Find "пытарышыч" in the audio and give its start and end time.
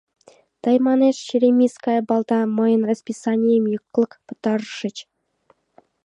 4.25-4.97